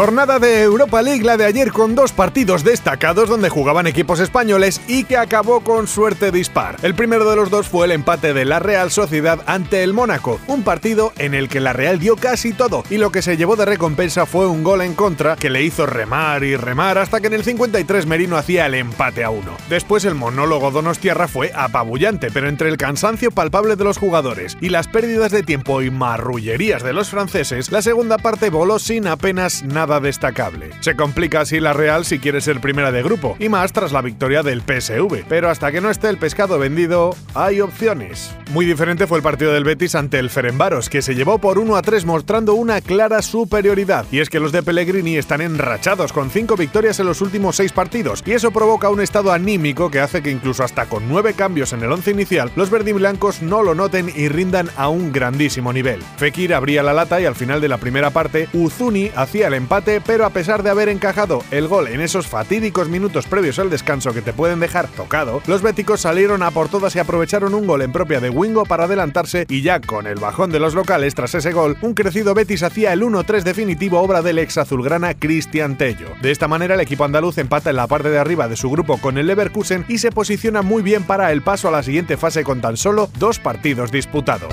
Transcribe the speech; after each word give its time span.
Jornada 0.00 0.38
de 0.38 0.62
Europa 0.62 1.02
League, 1.02 1.24
la 1.24 1.36
de 1.36 1.44
ayer 1.44 1.72
con 1.72 1.94
dos 1.94 2.12
partidos 2.12 2.64
destacados 2.64 3.28
donde 3.28 3.50
jugaban 3.50 3.86
equipos 3.86 4.18
españoles 4.18 4.80
y 4.88 5.04
que 5.04 5.18
acabó 5.18 5.60
con 5.60 5.86
suerte 5.86 6.30
dispar. 6.30 6.76
El 6.80 6.94
primero 6.94 7.28
de 7.28 7.36
los 7.36 7.50
dos 7.50 7.68
fue 7.68 7.84
el 7.84 7.92
empate 7.92 8.32
de 8.32 8.46
la 8.46 8.60
Real 8.60 8.90
Sociedad 8.90 9.40
ante 9.44 9.82
el 9.82 9.92
Mónaco, 9.92 10.40
un 10.46 10.62
partido 10.62 11.12
en 11.18 11.34
el 11.34 11.50
que 11.50 11.60
la 11.60 11.74
Real 11.74 11.98
dio 11.98 12.16
casi 12.16 12.54
todo 12.54 12.82
y 12.88 12.96
lo 12.96 13.12
que 13.12 13.20
se 13.20 13.36
llevó 13.36 13.56
de 13.56 13.66
recompensa 13.66 14.24
fue 14.24 14.46
un 14.46 14.64
gol 14.64 14.80
en 14.80 14.94
contra 14.94 15.36
que 15.36 15.50
le 15.50 15.64
hizo 15.64 15.84
remar 15.84 16.44
y 16.44 16.56
remar 16.56 16.96
hasta 16.96 17.20
que 17.20 17.26
en 17.26 17.34
el 17.34 17.44
53 17.44 18.06
Merino 18.06 18.38
hacía 18.38 18.64
el 18.64 18.76
empate 18.76 19.22
a 19.22 19.28
uno. 19.28 19.54
Después 19.68 20.06
el 20.06 20.14
monólogo 20.14 20.70
Donostiarra 20.70 21.28
fue 21.28 21.52
apabullante, 21.54 22.30
pero 22.30 22.48
entre 22.48 22.70
el 22.70 22.78
cansancio 22.78 23.32
palpable 23.32 23.76
de 23.76 23.84
los 23.84 23.98
jugadores 23.98 24.56
y 24.62 24.70
las 24.70 24.88
pérdidas 24.88 25.30
de 25.30 25.42
tiempo 25.42 25.82
y 25.82 25.90
marrullerías 25.90 26.82
de 26.82 26.94
los 26.94 27.10
franceses, 27.10 27.70
la 27.70 27.82
segunda 27.82 28.16
parte 28.16 28.48
voló 28.48 28.78
sin 28.78 29.06
apenas 29.06 29.62
nada 29.62 29.89
destacable. 29.98 30.70
Se 30.80 30.94
complica 30.94 31.40
así 31.40 31.58
la 31.58 31.72
Real 31.72 32.04
si 32.04 32.20
quiere 32.20 32.40
ser 32.40 32.60
primera 32.60 32.92
de 32.92 33.02
grupo, 33.02 33.36
y 33.40 33.48
más 33.48 33.72
tras 33.72 33.90
la 33.90 34.02
victoria 34.02 34.44
del 34.44 34.60
PSV. 34.60 35.24
Pero 35.28 35.50
hasta 35.50 35.72
que 35.72 35.80
no 35.80 35.90
esté 35.90 36.08
el 36.08 36.18
pescado 36.18 36.58
vendido, 36.58 37.16
hay 37.34 37.60
opciones. 37.60 38.32
Muy 38.52 38.66
diferente 38.66 39.06
fue 39.06 39.18
el 39.18 39.24
partido 39.24 39.52
del 39.52 39.64
Betis 39.64 39.94
ante 39.94 40.18
el 40.18 40.30
Ferenbaros, 40.30 40.88
que 40.88 41.02
se 41.02 41.14
llevó 41.14 41.38
por 41.38 41.58
1 41.58 41.74
a 41.76 41.82
3 41.82 42.04
mostrando 42.04 42.54
una 42.54 42.80
clara 42.80 43.22
superioridad. 43.22 44.06
Y 44.12 44.20
es 44.20 44.28
que 44.28 44.40
los 44.40 44.52
de 44.52 44.62
Pellegrini 44.62 45.16
están 45.16 45.40
enrachados 45.40 46.12
con 46.12 46.30
5 46.30 46.56
victorias 46.56 47.00
en 47.00 47.06
los 47.06 47.20
últimos 47.22 47.56
6 47.56 47.72
partidos, 47.72 48.22
y 48.26 48.32
eso 48.32 48.50
provoca 48.50 48.90
un 48.90 49.00
estado 49.00 49.32
anímico 49.32 49.90
que 49.90 50.00
hace 50.00 50.22
que 50.22 50.30
incluso 50.30 50.62
hasta 50.62 50.86
con 50.86 51.08
9 51.08 51.34
cambios 51.34 51.72
en 51.72 51.82
el 51.82 51.92
once 51.92 52.10
inicial, 52.10 52.52
los 52.56 52.70
verdiblancos 52.70 53.40
no 53.40 53.62
lo 53.62 53.74
noten 53.74 54.12
y 54.14 54.28
rindan 54.28 54.68
a 54.76 54.88
un 54.88 55.12
grandísimo 55.12 55.72
nivel. 55.72 56.02
Fekir 56.16 56.52
abría 56.52 56.82
la 56.82 56.92
lata 56.92 57.20
y 57.20 57.24
al 57.24 57.34
final 57.34 57.60
de 57.60 57.68
la 57.68 57.78
primera 57.78 58.10
parte, 58.10 58.48
Uzuni 58.52 59.10
hacía 59.14 59.46
el 59.46 59.54
empate 59.54 59.79
pero 59.82 60.26
a 60.26 60.30
pesar 60.30 60.62
de 60.62 60.70
haber 60.70 60.88
encajado 60.88 61.42
el 61.50 61.68
gol 61.68 61.88
en 61.88 62.00
esos 62.00 62.26
fatídicos 62.26 62.88
minutos 62.88 63.26
previos 63.26 63.58
al 63.58 63.70
descanso 63.70 64.12
que 64.12 64.22
te 64.22 64.32
pueden 64.32 64.60
dejar 64.60 64.88
tocado, 64.88 65.40
los 65.46 65.62
béticos 65.62 66.02
salieron 66.02 66.42
a 66.42 66.50
por 66.50 66.68
todas 66.68 66.94
y 66.96 66.98
aprovecharon 66.98 67.54
un 67.54 67.66
gol 67.66 67.82
en 67.82 67.92
propia 67.92 68.20
de 68.20 68.30
Wingo 68.30 68.64
para 68.64 68.84
adelantarse 68.84 69.46
y 69.48 69.62
ya 69.62 69.80
con 69.80 70.06
el 70.06 70.20
bajón 70.20 70.50
de 70.50 70.60
los 70.60 70.74
locales 70.74 71.14
tras 71.14 71.34
ese 71.34 71.52
gol, 71.52 71.76
un 71.80 71.94
crecido 71.94 72.34
Betis 72.34 72.62
hacía 72.62 72.92
el 72.92 73.02
1-3 73.02 73.42
definitivo 73.42 74.00
obra 74.00 74.22
del 74.22 74.38
ex 74.38 74.58
azulgrana 74.58 75.14
Cristian 75.14 75.78
Tello. 75.78 76.08
De 76.20 76.30
esta 76.30 76.48
manera 76.48 76.74
el 76.74 76.80
equipo 76.80 77.04
andaluz 77.04 77.38
empata 77.38 77.70
en 77.70 77.76
la 77.76 77.86
parte 77.86 78.10
de 78.10 78.18
arriba 78.18 78.48
de 78.48 78.56
su 78.56 78.70
grupo 78.70 78.98
con 78.98 79.18
el 79.18 79.26
Leverkusen 79.26 79.84
y 79.88 79.98
se 79.98 80.12
posiciona 80.12 80.62
muy 80.62 80.82
bien 80.82 81.04
para 81.04 81.32
el 81.32 81.42
paso 81.42 81.68
a 81.68 81.72
la 81.72 81.82
siguiente 81.82 82.16
fase 82.16 82.44
con 82.44 82.60
tan 82.60 82.76
solo 82.76 83.10
dos 83.18 83.38
partidos 83.38 83.90
disputados. 83.90 84.52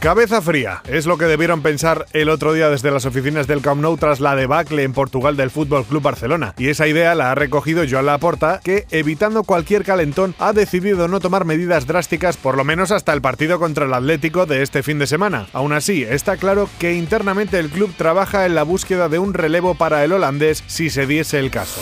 Cabeza 0.00 0.40
fría, 0.40 0.80
es 0.86 1.06
lo 1.06 1.18
que 1.18 1.24
debieron 1.24 1.60
pensar 1.60 2.06
el 2.12 2.28
otro 2.28 2.52
día 2.52 2.70
desde 2.70 2.92
las 2.92 3.04
oficinas 3.04 3.48
del 3.48 3.60
Camp 3.60 3.82
Nou 3.82 3.96
tras 3.98 4.20
la 4.20 4.36
debacle 4.36 4.84
en 4.84 4.92
Portugal 4.92 5.36
del 5.36 5.50
Fútbol 5.50 5.84
Club 5.84 6.04
Barcelona. 6.04 6.54
Y 6.56 6.68
esa 6.68 6.86
idea 6.86 7.16
la 7.16 7.32
ha 7.32 7.34
recogido 7.34 7.82
Joan 7.82 8.06
Laporta, 8.06 8.60
que 8.62 8.86
evitando 8.92 9.42
cualquier 9.42 9.82
calentón 9.82 10.36
ha 10.38 10.52
decidido 10.52 11.08
no 11.08 11.18
tomar 11.18 11.44
medidas 11.44 11.88
drásticas 11.88 12.36
por 12.36 12.56
lo 12.56 12.62
menos 12.62 12.92
hasta 12.92 13.12
el 13.12 13.20
partido 13.20 13.58
contra 13.58 13.86
el 13.86 13.94
Atlético 13.94 14.46
de 14.46 14.62
este 14.62 14.84
fin 14.84 15.00
de 15.00 15.08
semana. 15.08 15.48
Aún 15.52 15.72
así, 15.72 16.04
está 16.04 16.36
claro 16.36 16.70
que 16.78 16.94
internamente 16.94 17.58
el 17.58 17.68
club 17.68 17.92
trabaja 17.96 18.46
en 18.46 18.54
la 18.54 18.62
búsqueda 18.62 19.08
de 19.08 19.18
un 19.18 19.34
relevo 19.34 19.74
para 19.74 20.04
el 20.04 20.12
holandés 20.12 20.62
si 20.68 20.90
se 20.90 21.08
diese 21.08 21.40
el 21.40 21.50
caso. 21.50 21.80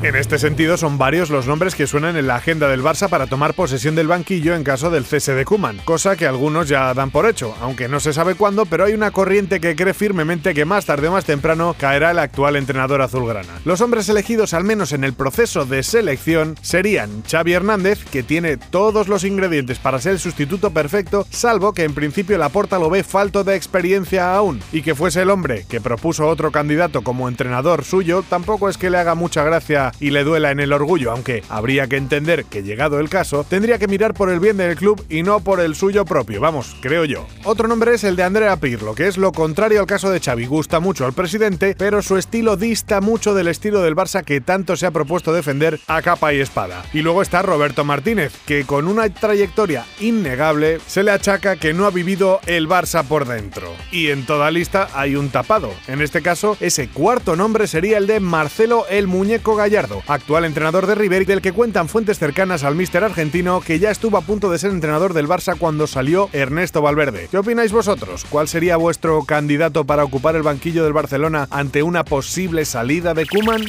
En 0.00 0.14
este 0.14 0.38
sentido, 0.38 0.76
son 0.76 0.96
varios 0.96 1.28
los 1.28 1.48
nombres 1.48 1.74
que 1.74 1.88
suenan 1.88 2.16
en 2.16 2.28
la 2.28 2.36
agenda 2.36 2.68
del 2.68 2.84
Barça 2.84 3.08
para 3.08 3.26
tomar 3.26 3.54
posesión 3.54 3.96
del 3.96 4.06
banquillo 4.06 4.54
en 4.54 4.62
caso 4.62 4.90
del 4.90 5.04
cese 5.04 5.34
de 5.34 5.44
Kuman, 5.44 5.78
cosa 5.78 6.14
que 6.14 6.24
algunos 6.24 6.68
ya 6.68 6.94
dan 6.94 7.10
por 7.10 7.26
hecho, 7.26 7.56
aunque 7.60 7.88
no 7.88 7.98
se 7.98 8.12
sabe 8.12 8.36
cuándo, 8.36 8.64
pero 8.64 8.84
hay 8.84 8.92
una 8.92 9.10
corriente 9.10 9.58
que 9.58 9.74
cree 9.74 9.94
firmemente 9.94 10.54
que 10.54 10.64
más 10.64 10.86
tarde 10.86 11.08
o 11.08 11.12
más 11.12 11.24
temprano 11.24 11.74
caerá 11.76 12.12
el 12.12 12.20
actual 12.20 12.54
entrenador 12.54 13.02
azulgrana. 13.02 13.54
Los 13.64 13.80
hombres 13.80 14.08
elegidos, 14.08 14.54
al 14.54 14.62
menos 14.62 14.92
en 14.92 15.02
el 15.02 15.14
proceso 15.14 15.64
de 15.64 15.82
selección, 15.82 16.56
serían 16.62 17.24
Xavi 17.28 17.54
Hernández, 17.54 18.04
que 18.04 18.22
tiene 18.22 18.56
todos 18.56 19.08
los 19.08 19.24
ingredientes 19.24 19.80
para 19.80 19.98
ser 19.98 20.12
el 20.12 20.20
sustituto 20.20 20.70
perfecto, 20.70 21.26
salvo 21.30 21.74
que 21.74 21.82
en 21.82 21.94
principio 21.94 22.38
la 22.38 22.50
porta 22.50 22.78
lo 22.78 22.88
ve 22.88 23.02
falto 23.02 23.42
de 23.42 23.56
experiencia 23.56 24.36
aún, 24.36 24.60
y 24.70 24.82
que 24.82 24.94
fuese 24.94 25.22
el 25.22 25.30
hombre 25.30 25.66
que 25.68 25.80
propuso 25.80 26.28
otro 26.28 26.52
candidato 26.52 27.02
como 27.02 27.28
entrenador 27.28 27.82
suyo, 27.82 28.22
tampoco 28.22 28.68
es 28.68 28.78
que 28.78 28.90
le 28.90 28.98
haga 28.98 29.16
mucha 29.16 29.42
gracia 29.42 29.87
y 30.00 30.10
le 30.10 30.24
duela 30.24 30.50
en 30.50 30.60
el 30.60 30.72
orgullo, 30.72 31.12
aunque 31.12 31.42
habría 31.48 31.86
que 31.86 31.96
entender 31.96 32.44
que 32.44 32.62
llegado 32.62 33.00
el 33.00 33.08
caso, 33.08 33.44
tendría 33.44 33.78
que 33.78 33.88
mirar 33.88 34.14
por 34.14 34.30
el 34.30 34.40
bien 34.40 34.56
del 34.56 34.76
club 34.76 35.04
y 35.08 35.22
no 35.22 35.40
por 35.40 35.60
el 35.60 35.74
suyo 35.74 36.04
propio, 36.04 36.40
vamos, 36.40 36.76
creo 36.80 37.04
yo. 37.04 37.26
Otro 37.44 37.68
nombre 37.68 37.94
es 37.94 38.04
el 38.04 38.16
de 38.16 38.24
Andrea 38.24 38.56
Pirlo, 38.56 38.94
que 38.94 39.06
es 39.06 39.16
lo 39.16 39.32
contrario 39.32 39.80
al 39.80 39.86
caso 39.86 40.10
de 40.10 40.20
Xavi, 40.20 40.46
gusta 40.46 40.80
mucho 40.80 41.06
al 41.06 41.12
presidente, 41.12 41.74
pero 41.78 42.02
su 42.02 42.16
estilo 42.16 42.56
dista 42.56 43.00
mucho 43.00 43.34
del 43.34 43.48
estilo 43.48 43.82
del 43.82 43.96
Barça 43.96 44.24
que 44.24 44.40
tanto 44.40 44.76
se 44.76 44.86
ha 44.86 44.90
propuesto 44.90 45.32
defender 45.32 45.80
a 45.86 46.02
capa 46.02 46.32
y 46.34 46.40
espada. 46.40 46.84
Y 46.92 47.02
luego 47.02 47.22
está 47.22 47.42
Roberto 47.42 47.84
Martínez, 47.84 48.32
que 48.46 48.64
con 48.64 48.88
una 48.88 49.08
trayectoria 49.08 49.84
innegable 50.00 50.80
se 50.86 51.02
le 51.02 51.10
achaca 51.10 51.56
que 51.56 51.72
no 51.72 51.86
ha 51.86 51.90
vivido 51.90 52.40
el 52.46 52.68
Barça 52.68 53.04
por 53.04 53.26
dentro. 53.26 53.72
Y 53.90 54.08
en 54.08 54.26
toda 54.26 54.50
lista 54.50 54.88
hay 54.94 55.16
un 55.16 55.30
tapado. 55.30 55.70
En 55.86 56.02
este 56.02 56.22
caso, 56.22 56.56
ese 56.60 56.88
cuarto 56.88 57.36
nombre 57.36 57.66
sería 57.66 57.98
el 57.98 58.06
de 58.06 58.20
Marcelo 58.20 58.86
el 58.88 59.06
Muñeco 59.06 59.56
Gallardo 59.56 59.77
actual 60.08 60.44
entrenador 60.44 60.86
de 60.86 60.94
River 60.96 61.22
y 61.22 61.24
del 61.24 61.40
que 61.40 61.52
cuentan 61.52 61.88
fuentes 61.88 62.18
cercanas 62.18 62.64
al 62.64 62.74
míster 62.74 63.04
argentino 63.04 63.60
que 63.60 63.78
ya 63.78 63.90
estuvo 63.90 64.16
a 64.16 64.22
punto 64.22 64.50
de 64.50 64.58
ser 64.58 64.72
entrenador 64.72 65.14
del 65.14 65.28
Barça 65.28 65.56
cuando 65.56 65.86
salió 65.86 66.28
Ernesto 66.32 66.82
Valverde. 66.82 67.28
¿Qué 67.30 67.38
opináis 67.38 67.70
vosotros? 67.70 68.24
¿Cuál 68.28 68.48
sería 68.48 68.76
vuestro 68.76 69.22
candidato 69.22 69.84
para 69.84 70.04
ocupar 70.04 70.34
el 70.36 70.42
banquillo 70.42 70.82
del 70.82 70.92
Barcelona 70.92 71.46
ante 71.50 71.82
una 71.82 72.04
posible 72.04 72.64
salida 72.64 73.14
de 73.14 73.26
Kuman? 73.26 73.64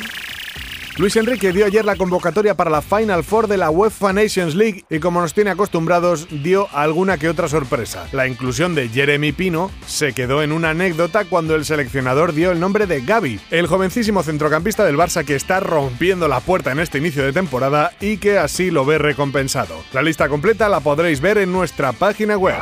Luis 1.00 1.16
Enrique 1.16 1.54
dio 1.54 1.66
ayer 1.66 1.86
la 1.86 1.96
convocatoria 1.96 2.56
para 2.56 2.70
la 2.70 2.82
Final 2.82 3.24
Four 3.24 3.48
de 3.48 3.56
la 3.56 3.70
UEFA 3.70 4.12
Nations 4.12 4.54
League 4.54 4.84
y 4.90 5.00
como 5.00 5.22
nos 5.22 5.34
tiene 5.34 5.50
acostumbrados 5.50 6.28
dio 6.44 6.68
alguna 6.74 7.18
que 7.18 7.30
otra 7.30 7.48
sorpresa. 7.48 8.10
La 8.12 8.28
inclusión 8.28 8.76
de 8.76 8.90
Jeremy 8.90 9.32
Pino 9.32 9.72
se 9.88 10.12
quedó 10.12 10.44
en 10.44 10.52
una 10.52 10.72
anécdota 10.72 11.24
cuando 11.24 11.56
el 11.56 11.64
seleccionador 11.64 12.34
dio 12.34 12.52
el 12.52 12.60
nombre 12.60 12.86
de 12.86 13.00
Gaby, 13.00 13.40
el 13.50 13.68
jovencísimo 13.68 14.24
centrocampista 14.24 14.84
del 14.84 14.98
Barça 14.98 15.24
que 15.24 15.36
está 15.36 15.62
rompiendo 15.62 16.28
la 16.28 16.42
puerta 16.42 16.74
en 16.74 16.80
este 16.80 16.98
inicio 16.98 17.24
de 17.24 17.32
temporada 17.32 17.94
y 18.02 18.18
que 18.18 18.38
así 18.38 18.70
lo 18.70 18.84
ve 18.84 18.98
recompensado. 18.98 19.82
La 19.94 20.02
lista 20.02 20.28
completa 20.28 20.68
la 20.68 20.82
podréis 20.82 21.22
ver 21.22 21.38
en 21.38 21.54
nuestra 21.54 21.94
página 21.94 22.38
web. 22.38 22.58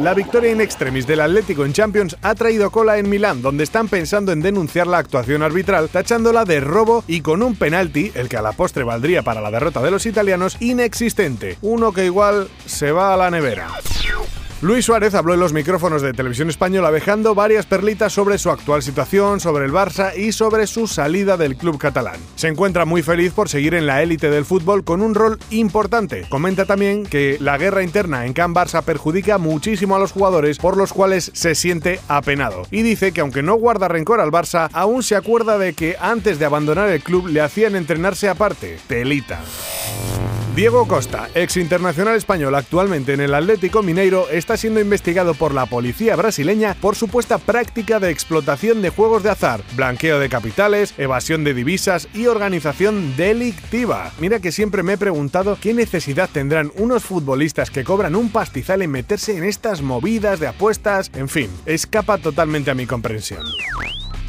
La 0.00 0.14
victoria 0.14 0.50
in 0.50 0.62
extremis 0.62 1.06
del 1.06 1.20
Atlético 1.20 1.66
en 1.66 1.74
Champions 1.74 2.16
ha 2.22 2.34
traído 2.34 2.70
cola 2.70 2.96
en 2.96 3.10
Milán, 3.10 3.42
donde 3.42 3.64
están 3.64 3.86
pensando 3.86 4.32
en 4.32 4.40
denunciar 4.40 4.86
la 4.86 4.96
actuación 4.96 5.42
arbitral, 5.42 5.90
tachándola 5.90 6.46
de 6.46 6.60
robo 6.60 7.04
y 7.06 7.20
con 7.20 7.42
un 7.42 7.54
penalti, 7.54 8.10
el 8.14 8.30
que 8.30 8.38
a 8.38 8.42
la 8.42 8.52
postre 8.52 8.82
valdría 8.82 9.22
para 9.22 9.42
la 9.42 9.50
derrota 9.50 9.82
de 9.82 9.90
los 9.90 10.06
italianos, 10.06 10.56
inexistente. 10.58 11.58
Uno 11.60 11.92
que 11.92 12.06
igual 12.06 12.48
se 12.64 12.92
va 12.92 13.12
a 13.12 13.18
la 13.18 13.30
nevera. 13.30 13.68
Luis 14.62 14.84
Suárez 14.84 15.14
habló 15.14 15.32
en 15.32 15.40
los 15.40 15.54
micrófonos 15.54 16.02
de 16.02 16.12
Televisión 16.12 16.50
Española 16.50 16.90
dejando 16.90 17.34
varias 17.34 17.64
perlitas 17.64 18.12
sobre 18.12 18.36
su 18.36 18.50
actual 18.50 18.82
situación, 18.82 19.40
sobre 19.40 19.64
el 19.64 19.72
Barça 19.72 20.14
y 20.14 20.32
sobre 20.32 20.66
su 20.66 20.86
salida 20.86 21.38
del 21.38 21.56
club 21.56 21.78
catalán. 21.78 22.20
Se 22.34 22.48
encuentra 22.48 22.84
muy 22.84 23.02
feliz 23.02 23.32
por 23.32 23.48
seguir 23.48 23.72
en 23.72 23.86
la 23.86 24.02
élite 24.02 24.28
del 24.28 24.44
fútbol 24.44 24.84
con 24.84 25.00
un 25.00 25.14
rol 25.14 25.38
importante. 25.48 26.26
Comenta 26.28 26.66
también 26.66 27.06
que 27.06 27.38
la 27.40 27.56
guerra 27.56 27.82
interna 27.82 28.26
en 28.26 28.34
Can 28.34 28.54
Barça 28.54 28.82
perjudica 28.82 29.38
muchísimo 29.38 29.96
a 29.96 29.98
los 29.98 30.12
jugadores 30.12 30.58
por 30.58 30.76
los 30.76 30.92
cuales 30.92 31.30
se 31.32 31.54
siente 31.54 31.98
apenado. 32.08 32.64
Y 32.70 32.82
dice 32.82 33.12
que 33.12 33.22
aunque 33.22 33.42
no 33.42 33.54
guarda 33.54 33.88
rencor 33.88 34.20
al 34.20 34.30
Barça, 34.30 34.68
aún 34.74 35.02
se 35.02 35.16
acuerda 35.16 35.56
de 35.56 35.72
que 35.72 35.96
antes 35.98 36.38
de 36.38 36.44
abandonar 36.44 36.90
el 36.90 37.02
club 37.02 37.28
le 37.28 37.40
hacían 37.40 37.76
entrenarse 37.76 38.28
aparte. 38.28 38.78
Telita. 38.86 39.40
Diego 40.54 40.88
Costa, 40.88 41.28
ex 41.34 41.56
internacional 41.56 42.16
español 42.16 42.56
actualmente 42.56 43.14
en 43.14 43.20
el 43.20 43.34
Atlético 43.34 43.84
Mineiro, 43.84 44.28
está 44.30 44.56
siendo 44.56 44.80
investigado 44.80 45.34
por 45.34 45.54
la 45.54 45.66
policía 45.66 46.16
brasileña 46.16 46.74
por 46.80 46.96
supuesta 46.96 47.38
práctica 47.38 48.00
de 48.00 48.10
explotación 48.10 48.82
de 48.82 48.90
juegos 48.90 49.22
de 49.22 49.30
azar, 49.30 49.62
blanqueo 49.76 50.18
de 50.18 50.28
capitales, 50.28 50.92
evasión 50.98 51.44
de 51.44 51.54
divisas 51.54 52.08
y 52.14 52.26
organización 52.26 53.16
delictiva. 53.16 54.12
Mira 54.18 54.40
que 54.40 54.50
siempre 54.50 54.82
me 54.82 54.94
he 54.94 54.98
preguntado 54.98 55.56
qué 55.60 55.72
necesidad 55.72 56.28
tendrán 56.30 56.72
unos 56.74 57.04
futbolistas 57.04 57.70
que 57.70 57.84
cobran 57.84 58.16
un 58.16 58.30
pastizal 58.30 58.82
en 58.82 58.90
meterse 58.90 59.36
en 59.36 59.44
estas 59.44 59.82
movidas 59.82 60.40
de 60.40 60.48
apuestas, 60.48 61.12
en 61.14 61.28
fin, 61.28 61.48
escapa 61.64 62.18
totalmente 62.18 62.72
a 62.72 62.74
mi 62.74 62.86
comprensión. 62.86 63.44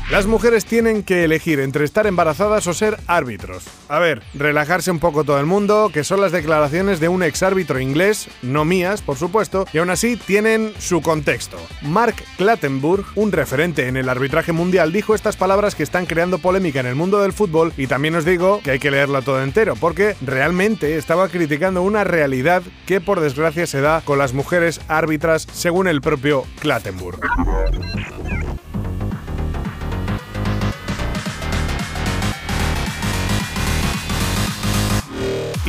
Las 0.09 0.25
mujeres 0.25 0.65
tienen 0.65 1.03
que 1.03 1.23
elegir 1.23 1.59
entre 1.59 1.85
estar 1.85 2.05
embarazadas 2.05 2.67
o 2.67 2.73
ser 2.73 2.97
árbitros. 3.07 3.63
A 3.87 3.99
ver, 3.99 4.21
relajarse 4.33 4.91
un 4.91 4.99
poco 4.99 5.23
todo 5.23 5.39
el 5.39 5.45
mundo, 5.45 5.89
que 5.93 6.03
son 6.03 6.19
las 6.19 6.33
declaraciones 6.33 6.99
de 6.99 7.07
un 7.07 7.23
exárbitro 7.23 7.79
inglés, 7.79 8.27
no 8.41 8.65
mías, 8.65 9.01
por 9.01 9.17
supuesto, 9.17 9.65
y 9.71 9.77
aún 9.77 9.89
así 9.89 10.17
tienen 10.17 10.73
su 10.79 11.01
contexto. 11.01 11.57
Mark 11.81 12.15
Clattenburg, 12.37 13.05
un 13.15 13.31
referente 13.31 13.87
en 13.87 13.95
el 13.95 14.09
arbitraje 14.09 14.51
mundial, 14.51 14.91
dijo 14.91 15.15
estas 15.15 15.37
palabras 15.37 15.75
que 15.75 15.83
están 15.83 16.05
creando 16.05 16.39
polémica 16.39 16.81
en 16.81 16.87
el 16.87 16.95
mundo 16.95 17.21
del 17.21 17.33
fútbol 17.33 17.71
y 17.77 17.87
también 17.87 18.15
os 18.15 18.25
digo 18.25 18.59
que 18.63 18.71
hay 18.71 18.79
que 18.79 18.91
leerla 18.91 19.21
todo 19.21 19.41
entero, 19.41 19.75
porque 19.79 20.15
realmente 20.21 20.97
estaba 20.97 21.29
criticando 21.29 21.83
una 21.83 22.03
realidad 22.03 22.63
que 22.85 22.99
por 22.99 23.21
desgracia 23.21 23.65
se 23.65 23.81
da 23.81 24.01
con 24.01 24.17
las 24.17 24.33
mujeres 24.33 24.81
árbitras 24.87 25.47
según 25.53 25.87
el 25.87 26.01
propio 26.01 26.43
Clattenburg. 26.59 27.19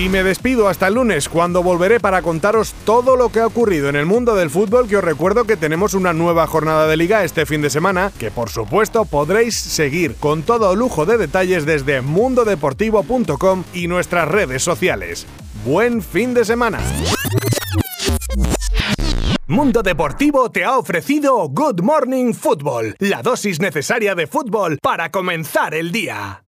Y 0.02 0.08
me 0.08 0.24
despido 0.24 0.66
hasta 0.66 0.88
el 0.88 0.94
lunes, 0.94 1.28
cuando 1.28 1.62
volveré 1.62 2.00
para 2.00 2.22
contaros 2.22 2.74
todo 2.84 3.14
lo 3.14 3.28
que 3.28 3.38
ha 3.38 3.46
ocurrido 3.46 3.88
en 3.88 3.94
el 3.94 4.04
mundo 4.04 4.34
del 4.34 4.50
fútbol, 4.50 4.88
que 4.88 4.96
os 4.96 5.04
recuerdo 5.04 5.44
que 5.44 5.56
tenemos 5.56 5.94
una 5.94 6.12
nueva 6.12 6.48
jornada 6.48 6.88
de 6.88 6.96
liga 6.96 7.22
este 7.22 7.46
fin 7.46 7.62
de 7.62 7.70
semana, 7.70 8.10
que 8.18 8.32
por 8.32 8.50
supuesto 8.50 9.04
podréis 9.04 9.54
seguir 9.54 10.16
con 10.16 10.42
todo 10.42 10.74
lujo 10.74 11.06
de 11.06 11.18
detalles 11.18 11.66
desde 11.66 12.00
mundodeportivo.com 12.00 13.62
y 13.74 13.86
nuestras 13.86 14.26
redes 14.26 14.64
sociales. 14.64 15.24
Buen 15.64 16.02
fin 16.02 16.34
de 16.34 16.44
semana. 16.46 16.80
Mundo 19.46 19.84
Deportivo 19.84 20.50
te 20.50 20.64
ha 20.64 20.78
ofrecido 20.78 21.48
Good 21.48 21.80
Morning 21.80 22.32
Football, 22.32 22.96
la 22.98 23.22
dosis 23.22 23.60
necesaria 23.60 24.16
de 24.16 24.26
fútbol 24.26 24.78
para 24.82 25.12
comenzar 25.12 25.74
el 25.74 25.92
día. 25.92 26.40